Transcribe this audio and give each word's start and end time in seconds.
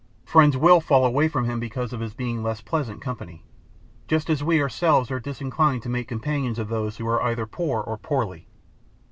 Friends 0.25 0.57
will 0.57 0.81
fall 0.81 1.05
away 1.05 1.27
from 1.27 1.45
him 1.45 1.59
because 1.59 1.93
of 1.93 1.99
his 1.99 2.15
being 2.15 2.41
less 2.41 2.59
pleasant 2.59 3.01
company, 3.03 3.43
just 4.07 4.31
as 4.31 4.43
we 4.43 4.59
ourselves 4.59 5.11
are 5.11 5.19
disinclined 5.19 5.83
to 5.83 5.89
make 5.89 6.07
companions 6.07 6.57
of 6.57 6.69
those 6.69 6.97
who 6.97 7.07
are 7.07 7.21
either 7.21 7.45
poor 7.45 7.81
or 7.81 7.97
poorly. 7.99 8.47